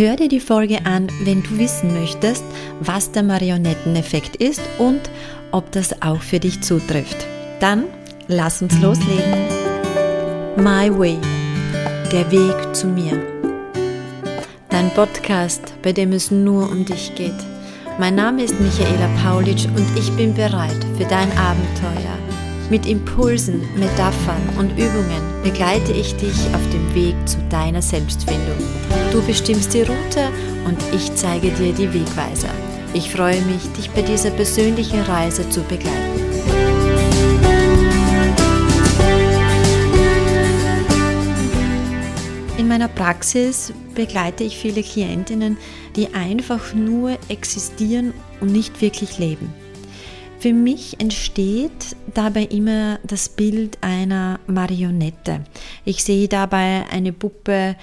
Hör 0.00 0.16
dir 0.16 0.28
die 0.28 0.40
Folge 0.40 0.86
an, 0.86 1.08
wenn 1.24 1.42
du 1.42 1.58
wissen 1.58 1.92
möchtest, 1.92 2.42
was 2.80 3.12
der 3.12 3.22
Marionetteneffekt 3.22 4.34
ist 4.36 4.62
und 4.78 5.10
ob 5.52 5.70
das 5.72 6.00
auch 6.00 6.22
für 6.22 6.40
dich 6.40 6.62
zutrifft. 6.62 7.18
Dann 7.60 7.84
lass 8.26 8.62
uns 8.62 8.80
loslegen. 8.80 9.44
My 10.56 10.90
Way, 10.98 11.18
der 12.10 12.32
Weg 12.32 12.74
zu 12.74 12.86
mir. 12.86 13.22
Dein 14.70 14.88
Podcast, 14.94 15.74
bei 15.82 15.92
dem 15.92 16.12
es 16.12 16.30
nur 16.30 16.70
um 16.70 16.86
dich 16.86 17.14
geht. 17.14 17.36
Mein 17.98 18.14
Name 18.14 18.44
ist 18.44 18.58
Michaela 18.58 19.10
Paulitsch 19.22 19.66
und 19.66 19.86
ich 19.98 20.10
bin 20.12 20.32
bereit 20.32 20.82
für 20.96 21.04
dein 21.04 21.30
Abenteuer. 21.36 22.29
Mit 22.70 22.86
Impulsen, 22.86 23.62
Metaphern 23.76 24.48
und 24.56 24.70
Übungen 24.78 25.42
begleite 25.42 25.90
ich 25.90 26.14
dich 26.14 26.38
auf 26.54 26.70
dem 26.70 26.94
Weg 26.94 27.16
zu 27.26 27.38
deiner 27.48 27.82
Selbstfindung. 27.82 28.58
Du 29.10 29.20
bestimmst 29.22 29.74
die 29.74 29.80
Route 29.80 30.28
und 30.64 30.78
ich 30.94 31.12
zeige 31.16 31.50
dir 31.50 31.72
die 31.72 31.92
Wegweiser. 31.92 32.48
Ich 32.94 33.10
freue 33.10 33.42
mich, 33.42 33.68
dich 33.76 33.90
bei 33.90 34.02
dieser 34.02 34.30
persönlichen 34.30 35.00
Reise 35.00 35.48
zu 35.50 35.62
begleiten. 35.62 36.20
In 42.56 42.68
meiner 42.68 42.86
Praxis 42.86 43.72
begleite 43.96 44.44
ich 44.44 44.56
viele 44.56 44.84
Klientinnen, 44.84 45.58
die 45.96 46.14
einfach 46.14 46.72
nur 46.72 47.18
existieren 47.28 48.14
und 48.40 48.52
nicht 48.52 48.80
wirklich 48.80 49.18
leben. 49.18 49.52
Für 50.40 50.54
mich 50.54 50.98
entsteht 50.98 51.94
dabei 52.14 52.44
immer 52.44 52.98
das 53.04 53.28
Bild 53.28 53.76
einer 53.82 54.40
Marionette. 54.46 55.44
Ich 55.84 56.02
sehe 56.02 56.28
dabei 56.28 56.86
eine 56.90 57.12
Puppe, 57.12 57.76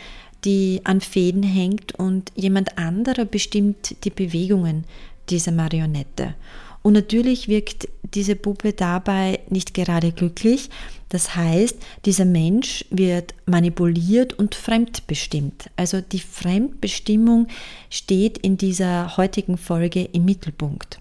die 0.44 0.82
an 0.84 1.00
Fäden 1.00 1.44
hängt 1.44 1.94
und 2.00 2.32
jemand 2.36 2.80
anderer 2.80 3.26
bestimmt 3.26 4.04
die 4.04 4.10
Bewegungen 4.10 4.86
dieser 5.30 5.52
Marionette. 5.52 6.34
Und 6.81 6.94
natürlich 6.94 7.48
wirkt 7.48 7.90
diese 8.16 8.36
Puppe 8.36 8.74
dabei 8.74 9.42
nicht 9.52 9.76
gerade 9.76 10.12
glücklich. 10.12 10.72
Das 11.09 11.36
heißt, 11.36 11.78
dieser 12.06 12.26
Mensch 12.26 12.86
wird 12.90 13.36
manipuliert 13.46 14.34
und 14.34 14.56
fremdbestimmt. 14.56 15.70
Also 15.76 16.02
die 16.02 16.22
Fremdbestimmung 16.22 17.50
steht 17.92 18.40
in 18.40 18.58
dieser 18.58 19.16
heutigen 19.16 19.58
Folge 19.59 20.06
im 20.12 20.26
Mittelpunkt. 20.26 21.00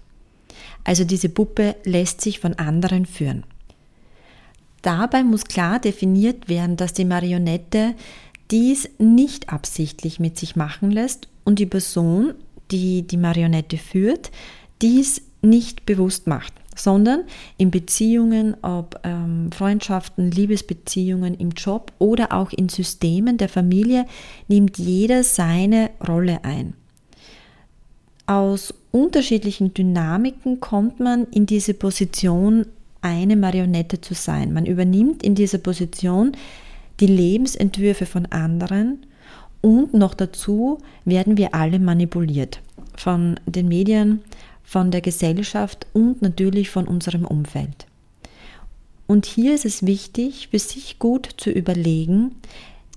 Also 0.87 1.03
diese 1.03 1.27
Puppe 1.27 1.75
lässt 1.83 2.21
sich 2.21 2.39
von 2.39 2.53
anderen 2.53 3.05
führen. 3.05 3.43
Dabei 4.81 5.21
muss 5.21 5.43
klar 5.43 5.79
definiert 5.79 6.47
werden, 6.47 6.77
dass 6.77 6.93
die 6.93 7.03
Marionette 7.03 7.93
dies 8.51 8.89
nicht 8.97 9.49
absichtlich 9.49 10.21
mit 10.21 10.39
sich 10.39 10.55
machen 10.55 10.89
lässt 10.89 11.27
und 11.43 11.59
die 11.59 11.65
Person, 11.65 12.35
die 12.71 13.01
die 13.01 13.17
Marionette 13.17 13.77
führt, 13.77 14.31
dies 14.81 15.23
nicht 15.41 15.85
bewusst 15.85 16.25
macht, 16.25 16.53
sondern 16.73 17.23
in 17.57 17.69
Beziehungen, 17.69 18.55
ob 18.61 19.01
ähm, 19.03 19.51
Freundschaften, 19.51 20.31
Liebesbeziehungen, 20.31 21.33
im 21.33 21.49
Job 21.49 21.91
oder 21.99 22.31
auch 22.31 22.53
in 22.53 22.69
Systemen 22.69 23.37
der 23.37 23.49
Familie, 23.49 24.05
nimmt 24.47 24.77
jeder 24.77 25.23
seine 25.23 25.89
Rolle 26.07 26.45
ein. 26.45 26.75
Aus 28.27 28.73
unterschiedlichen 28.91 29.73
Dynamiken 29.73 30.59
kommt 30.59 30.99
man 30.99 31.27
in 31.31 31.45
diese 31.45 31.73
Position, 31.73 32.65
eine 33.01 33.37
Marionette 33.37 34.01
zu 34.01 34.13
sein. 34.13 34.53
Man 34.53 34.65
übernimmt 34.65 35.23
in 35.23 35.33
dieser 35.33 35.59
Position 35.59 36.33
die 36.99 37.07
Lebensentwürfe 37.07 38.05
von 38.05 38.25
anderen 38.27 39.05
und 39.61 39.93
noch 39.93 40.13
dazu 40.13 40.79
werden 41.05 41.37
wir 41.37 41.55
alle 41.55 41.79
manipuliert 41.79 42.61
von 42.95 43.39
den 43.45 43.67
Medien, 43.67 44.21
von 44.63 44.91
der 44.91 45.01
Gesellschaft 45.01 45.87
und 45.93 46.21
natürlich 46.21 46.69
von 46.69 46.87
unserem 46.87 47.23
Umfeld. 47.25 47.87
Und 49.07 49.25
hier 49.25 49.55
ist 49.55 49.65
es 49.65 49.85
wichtig, 49.85 50.49
für 50.49 50.59
sich 50.59 50.99
gut 50.99 51.29
zu 51.37 51.49
überlegen, 51.49 52.35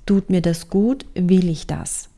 tut 0.06 0.28
mir 0.28 0.42
das 0.42 0.68
gut, 0.68 1.06
will 1.14 1.48
ich 1.48 1.68
das? 1.68 2.09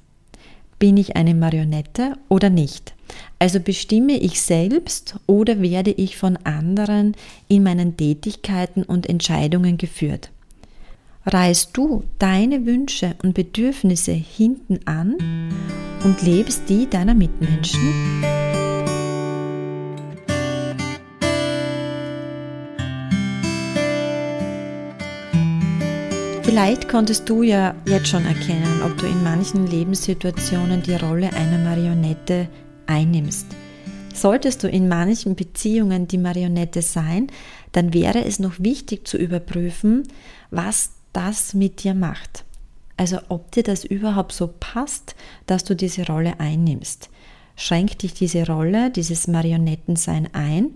Bin 0.83 0.97
ich 0.97 1.15
eine 1.15 1.33
Marionette 1.33 2.15
oder 2.29 2.51
nicht? 2.51 2.95
Also 3.39 3.61
bestimme 3.61 4.19
ich 4.19 4.41
selbst 4.41 5.15
oder 5.29 5.63
werde 5.63 5.93
ich 5.93 6.17
von 6.17 6.37
anderen 6.39 7.15
in 7.47 7.63
meinen 7.63 7.97
Tätigkeiten 7.97 8.83
und 8.83 9.09
Entscheidungen 9.09 9.79
geführt? 9.79 10.33
Reißt 11.25 11.71
du 11.77 12.03
deine 12.19 12.67
Wünsche 12.67 13.15
und 13.23 13.35
Bedürfnisse 13.35 14.11
hinten 14.11 14.81
an 14.85 15.19
und 16.03 16.21
lebst 16.23 16.69
die 16.69 16.91
deiner 16.91 17.15
Mitmenschen? 17.15 18.42
Vielleicht 26.43 26.89
konntest 26.89 27.29
du 27.29 27.43
ja 27.43 27.75
jetzt 27.87 28.09
schon 28.09 28.27
erkennen, 28.27 28.83
ob 28.85 28.99
du 28.99 29.07
in 29.07 29.23
manchen 29.23 29.69
Lebenssituationen 29.69 30.83
die 30.83 30.97
Rolle 30.97 31.33
einer 31.33 31.59
Marionette 31.59 32.49
einnimmst. 32.87 33.47
Solltest 34.13 34.63
du 34.65 34.69
in 34.69 34.89
manchen 34.89 35.37
Beziehungen 35.37 36.09
die 36.09 36.19
Marionette 36.19 36.83
sein, 36.83 37.29
dann 37.71 37.95
wäre 37.95 38.25
es 38.25 38.41
noch 38.41 38.55
wichtig 38.59 39.07
zu 39.07 39.17
überprüfen, 39.17 40.03
was 40.51 40.91
das 41.13 41.55
mit 41.55 41.85
dir 41.85 41.95
macht. 41.95 42.45
Also 42.97 43.19
ob 43.29 43.53
dir 43.53 43.63
das 43.63 43.85
überhaupt 43.85 44.33
so 44.33 44.53
passt, 44.59 45.15
dass 45.47 45.63
du 45.65 45.77
diese 45.77 46.07
Rolle 46.07 46.41
einnimmst. 46.41 47.09
Schränkt 47.57 48.03
dich 48.03 48.15
diese 48.15 48.47
Rolle, 48.47 48.91
dieses 48.91 49.29
Marionettensein 49.29 50.29
ein 50.33 50.71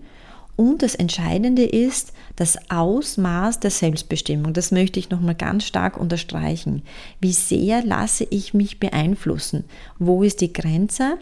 und 0.57 0.81
das 0.81 0.95
Entscheidende 0.95 1.63
ist 1.63 2.13
das 2.35 2.57
Ausmaß 2.69 3.59
der 3.59 3.69
Selbstbestimmung. 3.69 4.53
Das 4.53 4.71
möchte 4.71 4.99
ich 4.99 5.11
nochmal 5.11 5.35
ganz 5.35 5.65
stark 5.65 5.97
unterstreichen. 5.97 6.81
Wie 7.21 7.31
sehr 7.31 7.85
lasse 7.85 8.27
ich 8.29 8.55
mich 8.55 8.79
beeinflussen? 8.79 9.65
Wo 9.99 10.23
ist 10.23 10.41
die 10.41 10.51
Grenze? 10.51 11.19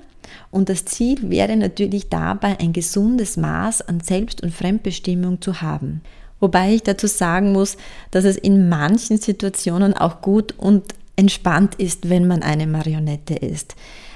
Und 0.52 0.70
das 0.70 0.86
Ziel 0.86 1.30
wäre 1.30 1.56
natürlich 1.58 2.10
dabei, 2.10 2.58
ein 2.60 2.72
gesundes 2.72 3.36
Maß 3.36 3.82
an 3.84 4.00
Selbst- 4.00 4.42
und 4.42 4.54
Fremdbestimmung 4.54 5.42
zu 5.42 5.62
haben. 5.62 6.02
Wobei 6.40 6.74
ich 6.74 6.84
dazu 6.84 7.08
sagen 7.08 7.52
muss, 7.52 7.76
dass 8.12 8.24
es 8.24 8.38
in 8.38 8.70
manchen 8.70 9.18
Situationen 9.18 9.94
auch 9.94 10.22
gut 10.22 10.54
und 10.58 10.84
entspannt 11.16 11.76
ist, 11.76 12.10
wenn 12.10 12.28
man 12.28 12.44
eine 12.44 12.68
Marionette 12.68 13.36
ist. 13.36 13.76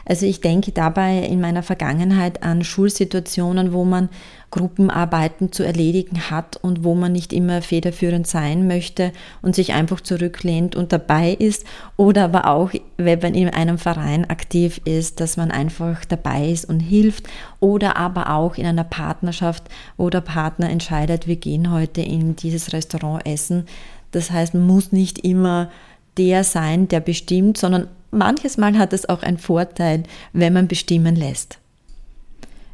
Also 0.09 0.25
ich 0.25 0.41
denke 0.41 0.71
dabei 0.71 1.19
in 1.19 1.39
meiner 1.39 1.61
Vergangenheit 1.61 2.41
an 2.41 2.63
Schulsituationen, 2.63 3.73
wo 3.73 3.85
man 3.85 4.09
Gruppenarbeiten 4.49 5.51
zu 5.51 5.61
erledigen 5.61 6.31
hat 6.31 6.57
und 6.57 6.83
wo 6.83 6.95
man 6.95 7.11
nicht 7.11 7.31
immer 7.31 7.61
federführend 7.61 8.25
sein 8.25 8.65
möchte 8.65 9.11
und 9.43 9.53
sich 9.53 9.73
einfach 9.73 10.01
zurücklehnt 10.01 10.75
und 10.75 10.91
dabei 10.91 11.33
ist 11.33 11.63
oder 11.95 12.23
aber 12.23 12.47
auch, 12.47 12.71
wenn 12.97 13.19
man 13.19 13.35
in 13.35 13.49
einem 13.49 13.77
Verein 13.77 14.27
aktiv 14.27 14.81
ist, 14.83 15.19
dass 15.19 15.37
man 15.37 15.51
einfach 15.51 16.03
dabei 16.05 16.49
ist 16.49 16.65
und 16.65 16.79
hilft 16.79 17.27
oder 17.59 17.95
aber 17.95 18.31
auch 18.33 18.55
in 18.55 18.65
einer 18.65 18.83
Partnerschaft, 18.83 19.65
wo 19.95 20.09
der 20.09 20.21
Partner 20.21 20.71
entscheidet, 20.71 21.27
wir 21.27 21.35
gehen 21.35 21.71
heute 21.71 22.01
in 22.01 22.35
dieses 22.35 22.73
Restaurant 22.73 23.27
essen. 23.27 23.67
Das 24.09 24.31
heißt, 24.31 24.55
man 24.55 24.65
muss 24.65 24.91
nicht 24.91 25.19
immer 25.19 25.69
der 26.19 26.43
sein, 26.43 26.89
der 26.89 26.99
bestimmt, 26.99 27.57
sondern 27.57 27.87
manches 28.11 28.57
Mal 28.57 28.77
hat 28.77 28.91
es 28.93 29.07
auch 29.07 29.23
einen 29.23 29.37
Vorteil, 29.37 30.03
wenn 30.33 30.53
man 30.53 30.67
bestimmen 30.67 31.15
lässt. 31.15 31.59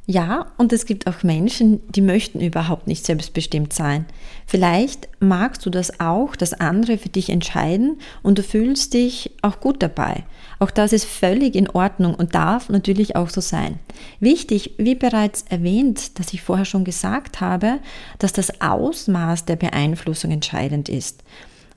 Ja, 0.07 0.51
und 0.57 0.71
es 0.71 0.85
gibt 0.85 1.07
auch 1.07 1.23
Menschen, 1.23 1.81
die 1.89 2.01
möchten 2.01 2.39
überhaupt 2.39 2.85
nicht 2.85 3.05
selbstbestimmt 3.05 3.73
sein. 3.73 4.05
Vielleicht 4.45 5.07
magst 5.19 5.65
du 5.65 5.71
das 5.71 5.99
auch, 5.99 6.35
dass 6.35 6.53
andere 6.53 6.99
für 6.99 7.09
dich 7.09 7.31
entscheiden 7.31 7.97
und 8.21 8.37
du 8.37 8.43
fühlst 8.43 8.93
dich 8.93 9.31
auch 9.41 9.59
gut 9.59 9.81
dabei. 9.81 10.23
Auch 10.59 10.69
das 10.69 10.93
ist 10.93 11.05
völlig 11.05 11.55
in 11.55 11.69
Ordnung 11.69 12.13
und 12.13 12.35
darf 12.35 12.69
natürlich 12.69 13.15
auch 13.15 13.29
so 13.29 13.41
sein. 13.41 13.79
Wichtig, 14.19 14.75
wie 14.77 14.93
bereits 14.93 15.45
erwähnt, 15.49 16.19
dass 16.19 16.33
ich 16.33 16.43
vorher 16.43 16.65
schon 16.65 16.83
gesagt 16.83 17.41
habe, 17.41 17.79
dass 18.19 18.31
das 18.31 18.61
Ausmaß 18.61 19.45
der 19.45 19.55
Beeinflussung 19.55 20.29
entscheidend 20.29 20.87
ist 20.87 21.23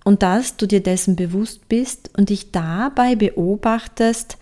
und 0.08 0.22
dass 0.22 0.56
du 0.56 0.66
dir 0.66 0.82
dessen 0.82 1.16
bewusst 1.16 1.68
bist 1.68 2.08
und 2.16 2.30
dich 2.30 2.50
dabei 2.50 3.14
beobachtest, 3.14 4.38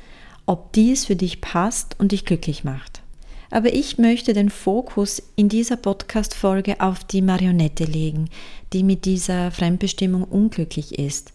ob 0.46 0.72
dies 0.74 1.06
für 1.06 1.16
dich 1.16 1.40
passt 1.40 1.98
und 1.98 2.12
dich 2.12 2.24
glücklich 2.24 2.62
macht. 2.62 3.02
Aber 3.50 3.74
ich 3.74 3.98
möchte 3.98 4.32
den 4.32 4.48
Fokus 4.48 5.20
in 5.34 5.48
dieser 5.48 5.76
Podcast-Folge 5.76 6.80
auf 6.80 7.02
die 7.02 7.20
Marionette 7.20 7.82
legen, 7.82 8.30
die 8.72 8.84
mit 8.84 9.06
dieser 9.06 9.50
Fremdbestimmung 9.50 10.22
unglücklich 10.22 11.00
ist. 11.00 11.32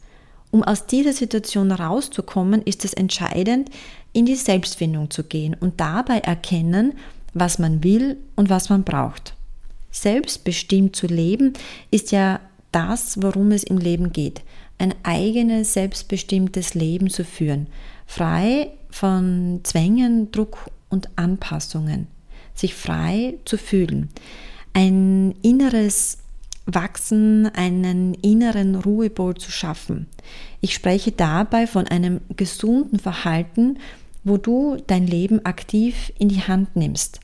Um 0.49 0.63
aus 0.63 0.85
dieser 0.85 1.11
Situation 1.11 1.69
rauszukommen, 1.69 2.61
ist 2.61 2.85
es 2.85 2.93
entscheidend, 2.93 3.69
in 4.13 4.25
die 4.25 4.35
Selbstfindung 4.35 5.11
zu 5.11 5.25
gehen 5.25 5.57
und 5.59 5.81
dabei 5.81 6.19
erkennen, 6.19 6.93
was 7.33 7.59
man 7.59 7.83
will 7.83 8.15
und 8.37 8.49
was 8.49 8.69
man 8.69 8.85
braucht. 8.85 9.33
Selbstbestimmt 9.91 10.95
zu 10.95 11.07
leben 11.07 11.51
ist 11.91 12.13
ja 12.13 12.39
das, 12.71 13.21
worum 13.21 13.51
es 13.51 13.63
im 13.63 13.77
Leben 13.77 14.11
geht. 14.11 14.41
ein 14.77 14.95
eigenes, 15.03 15.73
selbstbestimmtes 15.73 16.73
Leben 16.73 17.11
zu 17.11 17.23
führen, 17.23 17.67
frei 18.07 18.71
von 18.89 19.59
Zwängen, 19.63 20.31
Druck 20.31 20.71
und 20.89 21.07
Anpassungen, 21.17 22.07
sich 22.55 22.73
frei 22.73 23.35
zu 23.45 23.57
fühlen, 23.57 24.09
ein 24.73 25.35
inneres 25.43 26.17
Wachsen, 26.65 27.47
einen 27.53 28.15
inneren 28.15 28.75
Ruhepol 28.75 29.35
zu 29.35 29.51
schaffen. 29.51 30.07
Ich 30.61 30.73
spreche 30.73 31.11
dabei 31.11 31.67
von 31.67 31.87
einem 31.87 32.21
gesunden 32.35 32.97
Verhalten, 32.97 33.77
wo 34.23 34.37
du 34.37 34.77
dein 34.87 35.07
Leben 35.07 35.45
aktiv 35.45 36.11
in 36.19 36.29
die 36.29 36.41
Hand 36.41 36.75
nimmst. 36.75 37.19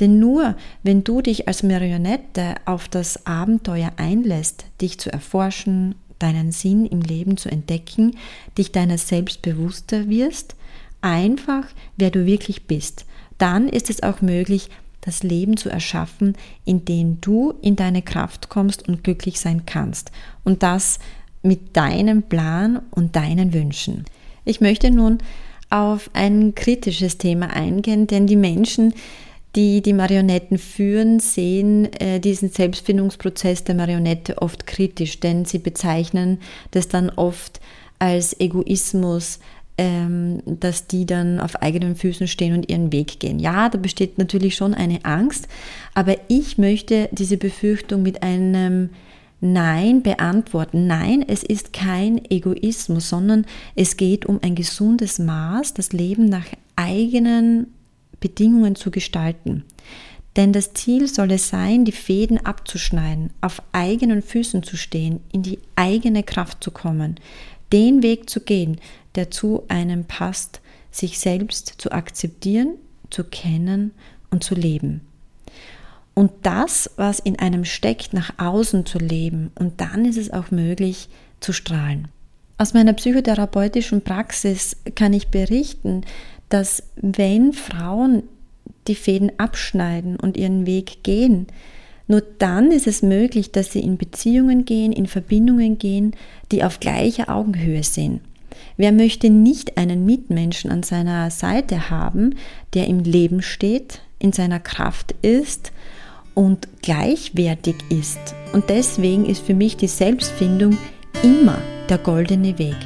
Denn 0.00 0.18
nur 0.18 0.56
wenn 0.82 1.04
du 1.04 1.20
dich 1.20 1.48
als 1.48 1.62
Marionette 1.62 2.54
auf 2.64 2.88
das 2.88 3.26
Abenteuer 3.26 3.92
einlässt, 3.96 4.64
dich 4.80 4.98
zu 4.98 5.12
erforschen, 5.12 5.94
deinen 6.18 6.52
Sinn 6.52 6.86
im 6.86 7.00
Leben 7.00 7.36
zu 7.36 7.50
entdecken, 7.50 8.16
dich 8.56 8.72
deiner 8.72 8.98
selbst 8.98 9.42
bewusster 9.42 10.08
wirst, 10.08 10.54
einfach 11.00 11.66
wer 11.96 12.10
du 12.10 12.26
wirklich 12.26 12.66
bist, 12.66 13.06
dann 13.38 13.68
ist 13.68 13.90
es 13.90 14.02
auch 14.02 14.20
möglich, 14.20 14.70
das 15.00 15.24
Leben 15.24 15.56
zu 15.56 15.68
erschaffen, 15.68 16.36
in 16.64 16.84
dem 16.84 17.20
du 17.20 17.54
in 17.60 17.76
deine 17.76 18.02
Kraft 18.02 18.48
kommst 18.48 18.88
und 18.88 19.02
glücklich 19.02 19.40
sein 19.40 19.66
kannst. 19.66 20.12
Und 20.44 20.62
das 20.62 21.00
mit 21.42 21.76
deinem 21.76 22.22
Plan 22.22 22.80
und 22.90 23.16
deinen 23.16 23.52
Wünschen. 23.52 24.04
Ich 24.44 24.60
möchte 24.60 24.90
nun 24.90 25.18
auf 25.70 26.08
ein 26.12 26.54
kritisches 26.54 27.18
Thema 27.18 27.50
eingehen, 27.50 28.06
denn 28.06 28.26
die 28.26 28.36
Menschen, 28.36 28.94
die 29.54 29.82
die 29.82 29.92
Marionetten 29.92 30.58
führen, 30.58 31.20
sehen 31.20 31.92
äh, 31.94 32.20
diesen 32.20 32.50
Selbstfindungsprozess 32.50 33.64
der 33.64 33.74
Marionette 33.74 34.40
oft 34.40 34.66
kritisch, 34.66 35.20
denn 35.20 35.44
sie 35.44 35.58
bezeichnen 35.58 36.38
das 36.70 36.88
dann 36.88 37.10
oft 37.10 37.60
als 37.98 38.38
Egoismus, 38.40 39.40
ähm, 39.78 40.42
dass 40.46 40.86
die 40.86 41.06
dann 41.06 41.38
auf 41.38 41.56
eigenen 41.56 41.96
Füßen 41.96 42.28
stehen 42.28 42.54
und 42.54 42.70
ihren 42.70 42.92
Weg 42.92 43.20
gehen. 43.20 43.38
Ja, 43.38 43.68
da 43.68 43.78
besteht 43.78 44.18
natürlich 44.18 44.56
schon 44.56 44.74
eine 44.74 45.04
Angst, 45.04 45.48
aber 45.94 46.16
ich 46.28 46.58
möchte 46.58 47.08
diese 47.12 47.36
Befürchtung 47.36 48.02
mit 48.02 48.22
einem 48.22 48.90
Nein 49.40 50.02
beantworten. 50.02 50.86
Nein, 50.86 51.24
es 51.26 51.42
ist 51.42 51.72
kein 51.72 52.20
Egoismus, 52.30 53.08
sondern 53.08 53.44
es 53.74 53.96
geht 53.96 54.24
um 54.24 54.38
ein 54.40 54.54
gesundes 54.54 55.18
Maß, 55.18 55.74
das 55.74 55.92
Leben 55.92 56.26
nach 56.26 56.46
eigenen 56.76 57.66
Bedingungen 58.22 58.74
zu 58.74 58.90
gestalten. 58.90 59.64
Denn 60.36 60.54
das 60.54 60.72
Ziel 60.72 61.08
soll 61.08 61.32
es 61.32 61.50
sein, 61.50 61.84
die 61.84 61.92
Fäden 61.92 62.38
abzuschneiden, 62.38 63.30
auf 63.42 63.62
eigenen 63.72 64.22
Füßen 64.22 64.62
zu 64.62 64.78
stehen, 64.78 65.20
in 65.30 65.42
die 65.42 65.58
eigene 65.76 66.22
Kraft 66.22 66.64
zu 66.64 66.70
kommen, 66.70 67.20
den 67.70 68.02
Weg 68.02 68.30
zu 68.30 68.40
gehen, 68.40 68.80
der 69.14 69.30
zu 69.30 69.64
einem 69.68 70.06
passt, 70.06 70.62
sich 70.90 71.18
selbst 71.18 71.74
zu 71.76 71.92
akzeptieren, 71.92 72.76
zu 73.10 73.24
kennen 73.24 73.90
und 74.30 74.42
zu 74.42 74.54
leben. 74.54 75.02
Und 76.14 76.30
das, 76.42 76.90
was 76.96 77.18
in 77.18 77.38
einem 77.38 77.64
steckt, 77.64 78.12
nach 78.12 78.32
außen 78.38 78.84
zu 78.84 78.98
leben. 78.98 79.50
Und 79.54 79.80
dann 79.80 80.04
ist 80.04 80.18
es 80.18 80.30
auch 80.30 80.50
möglich 80.50 81.08
zu 81.40 81.52
strahlen. 81.52 82.08
Aus 82.58 82.74
meiner 82.74 82.92
psychotherapeutischen 82.92 84.02
Praxis 84.02 84.76
kann 84.94 85.14
ich 85.14 85.28
berichten, 85.28 86.02
dass 86.52 86.82
wenn 86.96 87.52
Frauen 87.52 88.24
die 88.86 88.94
Fäden 88.94 89.32
abschneiden 89.38 90.16
und 90.16 90.36
ihren 90.36 90.66
Weg 90.66 91.02
gehen, 91.02 91.46
nur 92.08 92.22
dann 92.38 92.70
ist 92.70 92.86
es 92.86 93.02
möglich, 93.02 93.52
dass 93.52 93.72
sie 93.72 93.80
in 93.80 93.96
Beziehungen 93.96 94.64
gehen, 94.64 94.92
in 94.92 95.06
Verbindungen 95.06 95.78
gehen, 95.78 96.14
die 96.50 96.62
auf 96.62 96.78
gleicher 96.78 97.34
Augenhöhe 97.34 97.82
sind. 97.82 98.20
Wer 98.76 98.92
möchte 98.92 99.30
nicht 99.30 99.78
einen 99.78 100.04
Mitmenschen 100.04 100.70
an 100.70 100.82
seiner 100.82 101.30
Seite 101.30 101.88
haben, 101.88 102.34
der 102.74 102.86
im 102.86 103.00
Leben 103.00 103.40
steht, 103.40 104.02
in 104.18 104.32
seiner 104.32 104.60
Kraft 104.60 105.14
ist 105.22 105.72
und 106.34 106.68
gleichwertig 106.82 107.76
ist? 107.88 108.34
Und 108.52 108.68
deswegen 108.68 109.24
ist 109.24 109.42
für 109.42 109.54
mich 109.54 109.78
die 109.78 109.88
Selbstfindung 109.88 110.76
immer 111.22 111.58
der 111.88 111.98
goldene 111.98 112.58
Weg. 112.58 112.76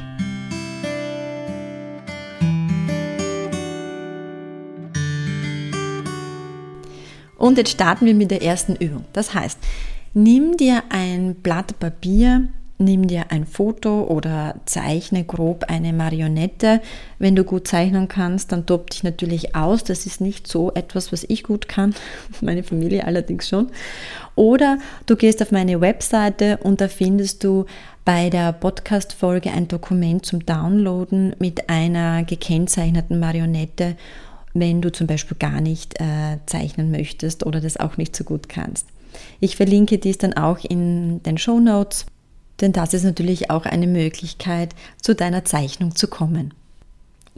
Und 7.47 7.57
jetzt 7.57 7.71
starten 7.71 8.05
wir 8.05 8.13
mit 8.13 8.29
der 8.29 8.43
ersten 8.43 8.75
Übung. 8.75 9.05
Das 9.13 9.33
heißt, 9.33 9.57
nimm 10.13 10.57
dir 10.57 10.83
ein 10.89 11.35
Blatt 11.35 11.79
Papier, 11.79 12.49
nimm 12.77 13.07
dir 13.07 13.27
ein 13.29 13.45
Foto 13.45 14.03
oder 14.03 14.55
zeichne 14.65 15.23
grob 15.23 15.63
eine 15.69 15.93
Marionette. 15.93 16.81
Wenn 17.19 17.37
du 17.37 17.45
gut 17.45 17.65
zeichnen 17.65 18.09
kannst, 18.09 18.51
dann 18.51 18.65
tob 18.65 18.89
dich 18.89 19.03
natürlich 19.03 19.55
aus. 19.55 19.85
Das 19.85 20.05
ist 20.05 20.19
nicht 20.19 20.45
so 20.45 20.73
etwas, 20.73 21.13
was 21.13 21.23
ich 21.29 21.43
gut 21.43 21.69
kann, 21.69 21.95
meine 22.41 22.63
Familie 22.63 23.05
allerdings 23.05 23.47
schon. 23.47 23.69
Oder 24.35 24.77
du 25.05 25.15
gehst 25.15 25.41
auf 25.41 25.53
meine 25.53 25.79
Webseite 25.79 26.57
und 26.57 26.81
da 26.81 26.89
findest 26.89 27.45
du 27.45 27.65
bei 28.03 28.29
der 28.29 28.51
Podcast-Folge 28.51 29.51
ein 29.51 29.69
Dokument 29.69 30.25
zum 30.25 30.45
Downloaden 30.45 31.33
mit 31.39 31.69
einer 31.69 32.23
gekennzeichneten 32.25 33.21
Marionette 33.21 33.95
wenn 34.59 34.81
du 34.81 34.91
zum 34.91 35.07
Beispiel 35.07 35.37
gar 35.37 35.61
nicht 35.61 35.99
äh, 35.99 36.37
zeichnen 36.45 36.91
möchtest 36.91 37.45
oder 37.45 37.61
das 37.61 37.77
auch 37.77 37.97
nicht 37.97 38.15
so 38.15 38.23
gut 38.23 38.49
kannst. 38.49 38.87
Ich 39.39 39.55
verlinke 39.55 39.97
dies 39.97 40.17
dann 40.17 40.33
auch 40.33 40.59
in 40.63 41.21
den 41.23 41.37
Show 41.37 41.59
Notes, 41.59 42.05
denn 42.61 42.73
das 42.73 42.93
ist 42.93 43.03
natürlich 43.03 43.49
auch 43.49 43.65
eine 43.65 43.87
Möglichkeit, 43.87 44.75
zu 45.01 45.15
deiner 45.15 45.45
Zeichnung 45.45 45.95
zu 45.95 46.07
kommen. 46.07 46.53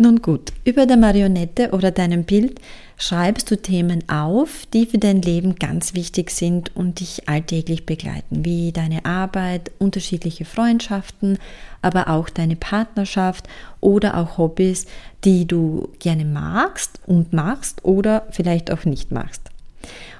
Nun 0.02 0.22
gut, 0.22 0.54
über 0.64 0.86
der 0.86 0.96
Marionette 0.96 1.72
oder 1.72 1.92
deinem 1.92 2.24
Bild 2.24 2.62
schreibst 2.96 3.52
du 3.52 3.58
Themen 3.58 4.08
auf, 4.08 4.66
die 4.74 4.86
für 4.86 4.98
dein 4.98 5.22
Leben 5.22 5.56
ganz 5.56 5.94
wichtig 5.94 6.32
sind 6.32 6.74
und 6.74 7.02
dich 7.02 7.28
alltäglich 7.28 7.86
begleiten, 7.86 8.46
wie 8.46 8.72
deine 8.72 9.04
Arbeit, 9.04 9.72
unterschiedliche 9.78 10.46
Freundschaften, 10.46 11.38
aber 11.82 12.08
auch 12.08 12.30
deine 12.30 12.56
Partnerschaft 12.56 13.50
oder 13.82 14.16
auch 14.16 14.38
Hobbys, 14.38 14.86
die 15.26 15.46
du 15.46 15.90
gerne 16.00 16.24
magst 16.24 17.02
und 17.06 17.34
machst 17.34 17.84
oder 17.84 18.26
vielleicht 18.32 18.72
auch 18.72 18.86
nicht 18.86 19.12
machst. 19.12 19.42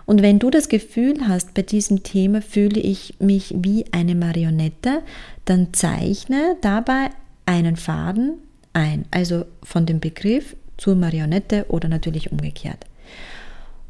Und 0.06 0.22
wenn 0.22 0.40
du 0.40 0.50
das 0.50 0.68
Gefühl 0.68 1.26
hast, 1.26 1.54
bei 1.54 1.62
diesem 1.62 2.04
Thema 2.04 2.42
fühle 2.42 2.82
ich 2.82 3.14
mich 3.20 3.56
wie 3.58 3.86
eine 3.94 4.16
Marionette, 4.16 5.04
dann 5.46 5.74
zeichne 5.74 6.58
dabei 6.60 7.12
einen 7.46 7.78
Faden 7.78 8.40
ein, 8.74 9.06
also 9.12 9.46
von 9.64 9.86
dem 9.86 10.00
Begriff 10.00 10.56
zur 10.78 10.96
Marionette 10.96 11.66
oder 11.70 11.90
natürlich 11.90 12.32
umgekehrt. 12.32 12.86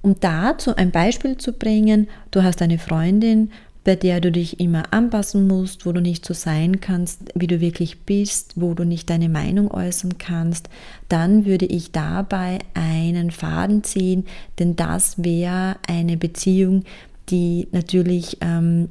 Um 0.02 0.16
dazu 0.20 0.76
ein 0.76 0.92
Beispiel 0.92 1.38
zu 1.38 1.54
bringen, 1.54 2.08
du 2.32 2.44
hast 2.44 2.62
eine 2.62 2.80
Freundin, 2.80 3.52
bei 3.84 3.96
der 3.96 4.22
du 4.22 4.32
dich 4.32 4.60
immer 4.60 4.94
anpassen 4.94 5.48
musst, 5.48 5.86
wo 5.86 5.92
du 5.92 6.02
nicht 6.02 6.26
so 6.26 6.34
sein 6.34 6.80
kannst, 6.80 7.32
wie 7.34 7.48
du 7.48 7.60
wirklich 7.60 8.02
bist, 8.02 8.54
wo 8.56 8.74
du 8.74 8.84
nicht 8.84 9.10
deine 9.10 9.30
Meinung 9.30 9.72
äußern 9.72 10.18
kannst, 10.18 10.70
dann 11.08 11.46
würde 11.46 11.66
ich 11.66 11.92
dabei 11.92 12.60
einen 12.74 13.32
Faden 13.32 13.84
ziehen, 13.84 14.26
denn 14.60 14.76
das 14.76 15.24
wäre 15.24 15.78
eine 15.88 16.18
Beziehung, 16.18 16.84
die 17.30 17.68
natürlich 17.72 18.38
ähm, 18.42 18.90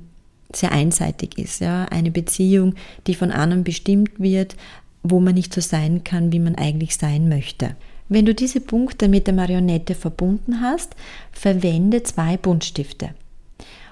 sehr 0.55 0.73
einseitig 0.73 1.39
ist. 1.39 1.61
Ja? 1.61 1.85
Eine 1.85 2.11
Beziehung, 2.11 2.75
die 3.07 3.15
von 3.15 3.31
anderen 3.31 3.65
bestimmt 3.65 4.19
wird, 4.19 4.57
wo 5.03 5.21
man 5.21 5.35
nicht 5.35 5.55
so 5.55 5.61
sein 5.61 6.05
kann, 6.05 6.33
wie 6.33 6.39
man 6.39 6.55
eigentlich 6.55 6.97
sein 6.97 7.29
möchte. 7.29 7.77
Wenn 8.09 8.25
du 8.25 8.35
diese 8.35 8.61
Punkte 8.61 9.09
mit 9.09 9.27
der 9.27 9.35
Marionette 9.35 9.95
verbunden 9.95 10.61
hast, 10.61 10.97
verwende 11.33 12.03
zwei 12.03 12.37
Buntstifte, 12.37 13.11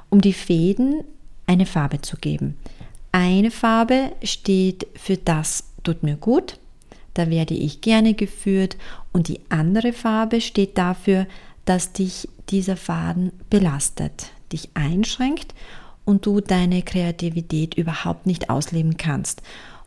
um 0.09 0.21
die 0.21 0.33
Fäden 0.33 1.05
eine 1.47 1.67
Farbe 1.67 2.01
zu 2.01 2.17
geben. 2.17 2.57
Eine 3.13 3.51
Farbe 3.51 4.13
steht 4.23 4.87
für 4.95 5.17
das 5.17 5.65
tut 5.85 6.03
mir 6.03 6.17
gut, 6.17 6.59
da 7.15 7.31
werde 7.31 7.55
ich 7.55 7.81
gerne 7.81 8.15
geführt 8.15 8.77
und 9.13 9.29
die 9.29 9.41
andere 9.49 9.93
Farbe 9.93 10.41
steht 10.41 10.77
dafür, 10.77 11.27
dass 11.65 11.93
dich 11.93 12.29
dieser 12.51 12.77
Faden 12.77 13.33
belastet, 13.49 14.31
dich 14.53 14.71
einschränkt 14.75 15.55
und 16.05 16.27
du 16.27 16.41
deine 16.41 16.83
Kreativität 16.83 17.75
überhaupt 17.75 18.27
nicht 18.27 18.51
ausleben 18.51 18.97
kannst 18.97 19.43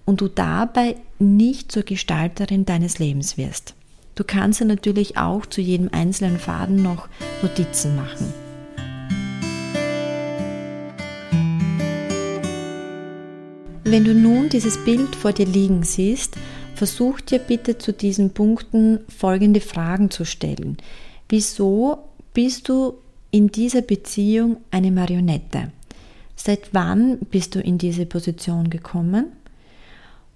und 0.09 0.21
du 0.21 0.27
dabei 0.27 0.95
nicht 1.19 1.71
zur 1.71 1.83
Gestalterin 1.83 2.65
deines 2.65 2.97
Lebens 2.97 3.37
wirst. 3.37 3.75
Du 4.15 4.23
kannst 4.23 4.59
ja 4.59 4.65
natürlich 4.65 5.17
auch 5.17 5.45
zu 5.45 5.61
jedem 5.61 5.89
einzelnen 5.93 6.39
Faden 6.39 6.81
noch 6.81 7.07
Notizen 7.43 7.95
machen. 7.95 8.33
Wenn 13.83 14.03
du 14.03 14.15
nun 14.15 14.49
dieses 14.49 14.83
Bild 14.83 15.15
vor 15.15 15.31
dir 15.31 15.45
liegen 15.45 15.83
siehst, 15.83 16.35
versuch 16.73 17.21
dir 17.21 17.37
bitte 17.37 17.77
zu 17.77 17.93
diesen 17.93 18.31
Punkten 18.31 19.01
folgende 19.15 19.61
Fragen 19.61 20.09
zu 20.09 20.25
stellen. 20.25 20.77
Wieso 21.29 21.99
bist 22.33 22.67
du 22.67 22.95
in 23.29 23.49
dieser 23.49 23.83
Beziehung 23.83 24.57
eine 24.71 24.89
Marionette? 24.89 25.71
Seit 26.35 26.73
wann 26.73 27.19
bist 27.29 27.53
du 27.53 27.59
in 27.59 27.77
diese 27.77 28.07
Position 28.07 28.71
gekommen? 28.71 29.33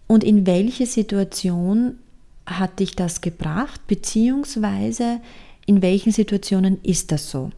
Und 0.08 0.24
in 0.24 0.46
welche 0.46 0.86
Situation 0.86 2.00
hat 2.46 2.80
dich 2.80 2.96
das 2.96 3.22
gebracht, 3.22 3.88
beziehungsweise 3.88 5.22
in 5.66 5.82
welchen 5.82 6.12
Situationen 6.12 6.80
ist 6.84 7.12
das 7.12 7.32
so? 7.32 7.52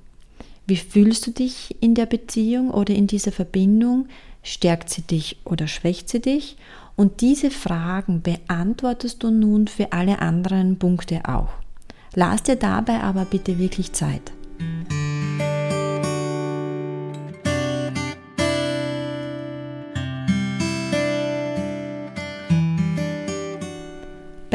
Wie 0.67 0.77
fühlst 0.77 1.27
du 1.27 1.31
dich 1.31 1.75
in 1.79 1.95
der 1.95 2.05
Beziehung 2.05 2.71
oder 2.71 2.93
in 2.93 3.07
dieser 3.07 3.31
Verbindung? 3.31 4.07
Stärkt 4.43 4.89
sie 4.89 5.01
dich 5.01 5.37
oder 5.43 5.67
schwächt 5.67 6.09
sie 6.09 6.21
dich? 6.21 6.57
Und 6.95 7.21
diese 7.21 7.51
Fragen 7.51 8.21
beantwortest 8.21 9.23
du 9.23 9.31
nun 9.31 9.67
für 9.67 9.91
alle 9.91 10.19
anderen 10.19 10.77
Punkte 10.79 11.21
auch. 11.27 11.49
Lass 12.13 12.43
dir 12.43 12.55
dabei 12.55 13.01
aber 13.01 13.25
bitte 13.25 13.59
wirklich 13.59 13.91
Zeit. 13.91 14.31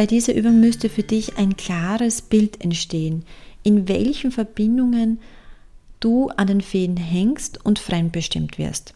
Bei 0.01 0.07
dieser 0.07 0.35
Übung 0.35 0.61
müsste 0.61 0.89
für 0.89 1.03
dich 1.03 1.37
ein 1.37 1.59
klares 1.59 2.23
Bild 2.23 2.65
entstehen, 2.65 3.27
in 3.63 3.87
welchen 3.87 4.31
Verbindungen 4.31 5.21
du 6.01 6.31
an 6.31 6.47
den 6.47 6.63
Fäden 6.63 6.97
hängst 6.97 7.63
und 7.67 7.79
fremdbestimmt 7.79 8.57
wirst. 8.57 8.95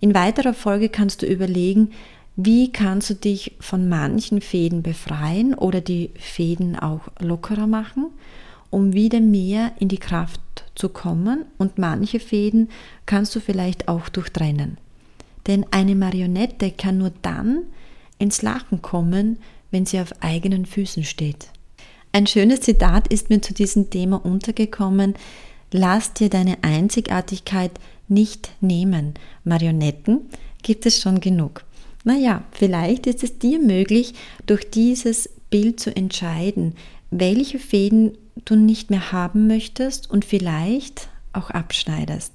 In 0.00 0.14
weiterer 0.14 0.54
Folge 0.54 0.88
kannst 0.88 1.20
du 1.20 1.26
überlegen, 1.26 1.90
wie 2.36 2.72
kannst 2.72 3.10
du 3.10 3.14
dich 3.14 3.52
von 3.60 3.90
manchen 3.90 4.40
Fäden 4.40 4.82
befreien 4.82 5.52
oder 5.52 5.82
die 5.82 6.08
Fäden 6.14 6.74
auch 6.74 7.02
lockerer 7.20 7.66
machen, 7.66 8.06
um 8.70 8.94
wieder 8.94 9.20
mehr 9.20 9.72
in 9.78 9.88
die 9.88 9.98
Kraft 9.98 10.40
zu 10.74 10.88
kommen 10.88 11.44
und 11.58 11.76
manche 11.76 12.18
Fäden 12.18 12.70
kannst 13.04 13.36
du 13.36 13.40
vielleicht 13.40 13.88
auch 13.88 14.08
durchtrennen. 14.08 14.78
Denn 15.48 15.66
eine 15.70 15.94
Marionette 15.94 16.70
kann 16.70 16.96
nur 16.96 17.12
dann 17.20 17.64
ins 18.18 18.40
Lachen 18.40 18.80
kommen, 18.80 19.36
wenn 19.70 19.86
sie 19.86 20.00
auf 20.00 20.12
eigenen 20.20 20.66
Füßen 20.66 21.04
steht. 21.04 21.48
Ein 22.12 22.26
schönes 22.26 22.60
Zitat 22.60 23.08
ist 23.08 23.30
mir 23.30 23.42
zu 23.42 23.52
diesem 23.52 23.90
Thema 23.90 24.24
untergekommen. 24.24 25.14
Lass 25.70 26.12
dir 26.14 26.30
deine 26.30 26.62
Einzigartigkeit 26.62 27.72
nicht 28.08 28.50
nehmen. 28.60 29.14
Marionetten 29.44 30.22
gibt 30.62 30.86
es 30.86 31.00
schon 31.00 31.20
genug. 31.20 31.64
Naja, 32.04 32.44
vielleicht 32.52 33.06
ist 33.06 33.22
es 33.24 33.38
dir 33.38 33.58
möglich, 33.58 34.14
durch 34.46 34.70
dieses 34.70 35.28
Bild 35.50 35.80
zu 35.80 35.94
entscheiden, 35.94 36.74
welche 37.10 37.58
Fäden 37.58 38.16
du 38.44 38.54
nicht 38.54 38.90
mehr 38.90 39.12
haben 39.12 39.46
möchtest 39.46 40.10
und 40.10 40.24
vielleicht 40.24 41.08
auch 41.32 41.50
abschneidest. 41.50 42.32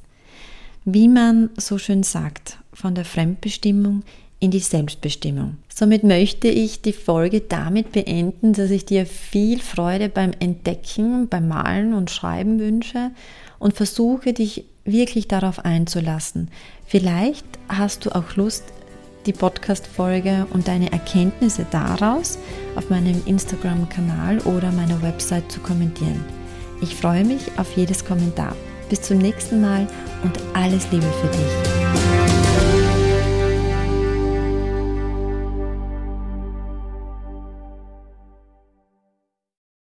Wie 0.86 1.08
man 1.08 1.50
so 1.58 1.78
schön 1.78 2.04
sagt, 2.04 2.58
von 2.74 2.96
der 2.96 3.06
Fremdbestimmung 3.06 4.04
in 4.40 4.52
die 4.52 4.60
Selbstbestimmung. 4.60 5.58
Somit 5.82 6.04
möchte 6.04 6.48
ich 6.48 6.84
die 6.84 6.94
Folge 6.94 7.42
damit 7.42 7.92
beenden, 7.92 8.54
dass 8.54 8.70
ich 8.70 8.86
dir 8.86 9.08
viel 9.08 9.60
Freude 9.60 10.10
beim 10.10 10.30
Entdecken, 10.40 11.28
beim 11.28 11.48
Malen 11.48 11.96
und 11.96 12.12
Schreiben 12.12 12.60
wünsche 12.60 13.10
und 13.58 13.74
versuche 13.74 14.32
dich 14.32 14.66
wirklich 14.86 15.28
darauf 15.28 15.66
einzulassen. 15.66 16.52
Vielleicht 16.86 17.48
hast 17.68 18.06
du 18.06 18.16
auch 18.16 18.36
Lust, 18.36 18.66
die 19.26 19.34
Podcast-Folge 19.34 20.46
und 20.54 20.68
deine 20.68 20.92
Erkenntnisse 20.92 21.66
daraus 21.72 22.38
auf 22.76 22.92
meinem 22.92 23.20
Instagram-Kanal 23.26 24.38
oder 24.42 24.72
meiner 24.72 25.02
Website 25.02 25.52
zu 25.52 25.62
kommentieren. 25.62 26.24
Ich 26.84 26.94
freue 26.94 27.26
mich 27.26 27.42
auf 27.58 27.76
jedes 27.76 28.06
Kommentar. 28.06 28.56
Bis 28.88 29.02
zum 29.02 29.18
nächsten 29.18 29.62
Mal 29.62 29.88
und 30.24 30.38
alles 30.54 30.92
Liebe 30.92 31.08
für 31.24 31.28
dich. 31.36 31.81